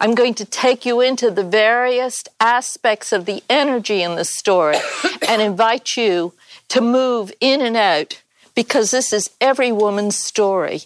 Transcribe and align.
I'm 0.00 0.14
going 0.14 0.34
to 0.34 0.44
take 0.44 0.86
you 0.86 1.00
into 1.00 1.30
the 1.30 1.42
various 1.42 2.22
aspects 2.38 3.12
of 3.12 3.24
the 3.24 3.42
energy 3.50 4.02
in 4.02 4.14
the 4.14 4.24
story 4.24 4.78
and 5.28 5.42
invite 5.42 5.96
you 5.96 6.34
to 6.68 6.80
move 6.80 7.32
in 7.40 7.60
and 7.60 7.76
out 7.76 8.22
because 8.54 8.90
this 8.90 9.12
is 9.12 9.30
every 9.40 9.72
woman's 9.72 10.16
story. 10.16 10.82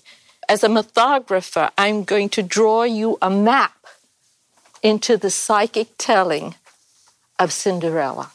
As 0.48 0.64
a 0.64 0.68
mythographer, 0.68 1.70
I'm 1.76 2.04
going 2.04 2.28
to 2.30 2.42
draw 2.42 2.84
you 2.84 3.18
a 3.20 3.30
map 3.30 3.86
into 4.82 5.16
the 5.16 5.30
psychic 5.30 5.88
telling 5.98 6.54
of 7.38 7.52
Cinderella. 7.52 8.30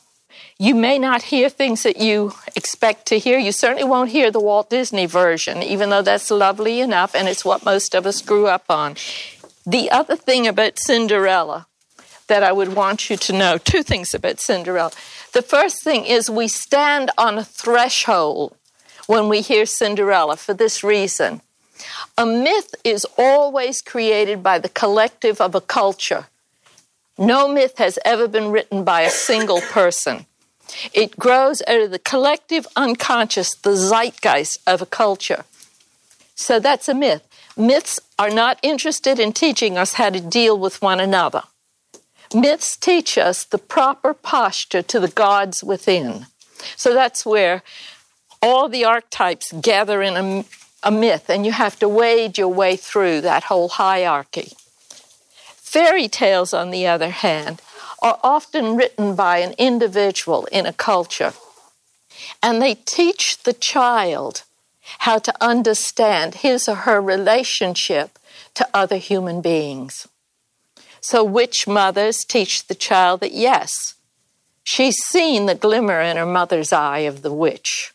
You 0.60 0.74
may 0.74 0.98
not 0.98 1.24
hear 1.24 1.50
things 1.50 1.84
that 1.84 1.98
you 1.98 2.34
expect 2.56 3.06
to 3.08 3.20
hear. 3.20 3.38
You 3.38 3.52
certainly 3.52 3.84
won't 3.84 4.10
hear 4.10 4.32
the 4.32 4.40
Walt 4.40 4.72
Disney 4.72 5.06
version, 5.06 5.62
even 5.62 5.92
though 5.92 6.02
that's 6.02 6.32
lovely 6.32 6.80
enough 6.80 7.14
and 7.14 7.28
it's 7.28 7.46
what 7.46 7.64
most 7.64 7.94
of 7.94 8.08
us 8.08 8.22
grew 8.24 8.48
up 8.48 8.66
on. 8.70 8.96
The 9.68 9.92
other 9.92 10.16
thing 10.16 10.48
about 10.48 10.80
Cinderella 10.80 11.68
that 12.28 12.42
I 12.42 12.54
would 12.54 12.74
want 12.74 13.10
you 13.10 13.18
to 13.18 13.34
know 13.34 13.58
two 13.58 13.84
things 13.84 14.14
about 14.14 14.40
Cinderella. 14.40 14.92
The 15.34 15.42
first 15.42 15.84
thing 15.84 16.06
is 16.06 16.30
we 16.30 16.48
stand 16.48 17.12
on 17.18 17.38
a 17.38 17.44
threshold 17.44 18.56
when 19.08 19.28
we 19.28 19.42
hear 19.42 19.66
Cinderella 19.66 20.38
for 20.38 20.54
this 20.54 20.86
reason. 20.86 21.42
A 22.18 22.26
myth 22.26 22.76
is 22.86 23.06
always 23.18 23.82
created 23.82 24.42
by 24.42 24.58
the 24.58 24.70
collective 24.70 25.42
of 25.42 25.54
a 25.54 25.62
culture. 25.62 26.28
No 27.18 27.50
myth 27.50 27.78
has 27.78 28.00
ever 28.06 28.30
been 28.30 28.52
written 28.52 28.86
by 28.86 29.02
a 29.02 29.10
single 29.10 29.60
person. 29.60 30.28
It 30.94 31.18
grows 31.18 31.62
out 31.68 31.82
of 31.82 31.92
the 31.92 32.00
collective 32.00 32.68
unconscious, 32.78 33.54
the 33.56 33.76
zeitgeist 33.76 34.60
of 34.66 34.82
a 34.82 34.86
culture. 34.86 35.44
So 36.36 36.58
that's 36.58 36.88
a 36.88 36.94
myth. 36.94 37.28
Myths 37.58 38.00
are 38.20 38.30
not 38.30 38.60
interested 38.64 39.20
in 39.20 39.32
teaching 39.32 39.78
us 39.78 39.94
how 39.94 40.10
to 40.10 40.20
deal 40.20 40.58
with 40.58 40.82
one 40.82 41.00
another. 41.00 41.44
Myths 42.34 42.76
teach 42.76 43.18
us 43.18 43.44
the 43.44 43.58
proper 43.58 44.14
posture 44.14 44.82
to 44.82 45.00
the 45.00 45.08
gods 45.08 45.64
within. 45.64 46.26
So 46.76 46.94
that's 46.94 47.26
where 47.26 47.62
all 48.42 48.68
the 48.70 48.86
archetypes 48.86 49.52
gather 49.54 50.02
in 50.02 50.16
a, 50.16 50.46
a 50.84 50.92
myth, 50.92 51.30
and 51.30 51.46
you 51.46 51.52
have 51.52 51.78
to 51.80 51.88
wade 51.88 52.38
your 52.38 52.50
way 52.50 52.76
through 52.76 53.22
that 53.22 53.46
whole 53.46 53.70
hierarchy. 53.70 54.54
Fairy 55.56 56.08
tales, 56.08 56.54
on 56.54 56.72
the 56.72 56.88
other 56.88 57.10
hand, 57.10 57.62
are 58.02 58.20
often 58.24 58.76
written 58.76 59.16
by 59.16 59.40
an 59.40 59.54
individual 59.58 60.46
in 60.52 60.66
a 60.66 60.74
culture, 60.74 61.34
and 62.42 62.62
they 62.62 62.76
teach 62.76 63.44
the 63.44 63.54
child 63.54 64.44
how 65.00 65.18
to 65.20 65.34
understand 65.42 66.36
his 66.36 66.68
or 66.68 66.76
her 66.76 67.02
relationship 67.02 68.20
to 68.54 68.68
other 68.74 68.98
human 68.98 69.42
beings. 69.42 70.08
So, 71.02 71.24
witch 71.24 71.68
mothers 71.68 72.26
teach 72.26 72.68
the 72.68 72.76
child 72.76 73.22
that 73.22 73.32
yes, 73.32 73.96
she's 74.64 74.98
seen 74.98 75.46
the 75.46 75.56
glimmer 75.56 76.02
in 76.02 76.18
her 76.18 76.26
mother's 76.26 76.74
eye 76.74 77.00
of 77.00 77.22
the 77.22 77.34
witch 77.34 77.94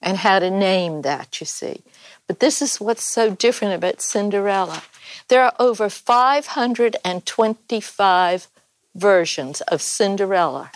and 0.00 0.18
how 0.18 0.38
to 0.38 0.50
name 0.50 1.02
that, 1.02 1.40
you 1.40 1.46
see. 1.46 1.82
But 2.26 2.40
this 2.40 2.62
is 2.62 2.80
what's 2.80 3.06
so 3.06 3.34
different 3.34 3.74
about 3.74 4.00
Cinderella. 4.00 4.82
There 5.28 5.42
are 5.42 5.52
over 5.58 5.88
525 5.88 8.48
versions 8.94 9.60
of 9.62 9.82
Cinderella. 9.82 10.70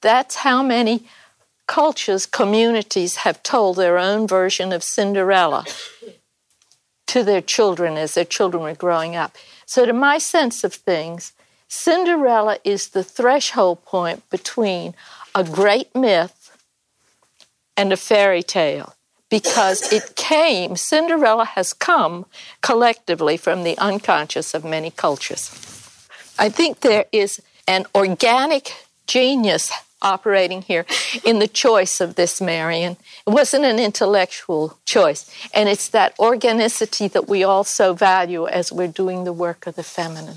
That's 0.00 0.36
how 0.36 0.62
many 0.62 1.06
cultures, 1.66 2.26
communities 2.26 3.16
have 3.16 3.42
told 3.42 3.76
their 3.76 3.98
own 3.98 4.26
version 4.26 4.72
of 4.72 4.82
Cinderella 4.82 5.64
to 7.06 7.22
their 7.22 7.40
children 7.40 7.96
as 7.96 8.14
their 8.14 8.24
children 8.24 8.62
were 8.62 8.74
growing 8.74 9.16
up. 9.16 9.36
So, 9.64 9.86
to 9.86 9.92
my 9.92 10.18
sense 10.18 10.64
of 10.64 10.74
things, 10.74 11.32
Cinderella 11.68 12.58
is 12.64 12.88
the 12.88 13.04
threshold 13.04 13.84
point 13.84 14.28
between 14.30 14.94
a 15.34 15.44
great 15.44 15.94
myth 15.94 16.56
and 17.76 17.92
a 17.92 17.96
fairy 17.96 18.42
tale 18.42 18.94
because 19.28 19.92
it 19.92 20.14
came, 20.14 20.76
Cinderella 20.76 21.44
has 21.44 21.72
come 21.72 22.26
collectively 22.62 23.36
from 23.36 23.64
the 23.64 23.76
unconscious 23.78 24.54
of 24.54 24.64
many 24.64 24.90
cultures. 24.90 25.50
I 26.38 26.48
think 26.48 26.80
there 26.80 27.06
is 27.12 27.42
an 27.66 27.86
organic 27.94 28.72
genius 29.06 29.72
operating 30.02 30.62
here 30.62 30.84
in 31.24 31.38
the 31.38 31.48
choice 31.48 32.00
of 32.00 32.16
this 32.16 32.40
Märchen. 32.40 32.96
It 33.26 33.30
wasn't 33.30 33.64
an 33.64 33.78
intellectual 33.78 34.78
choice. 34.84 35.30
And 35.54 35.68
it's 35.68 35.88
that 35.90 36.18
organicity 36.18 37.08
that 37.08 37.28
we 37.28 37.44
also 37.44 37.94
value 37.94 38.46
as 38.46 38.72
we're 38.72 38.88
doing 38.88 39.24
the 39.24 39.32
work 39.32 39.66
of 39.66 39.76
the 39.76 39.82
feminine. 39.82 40.34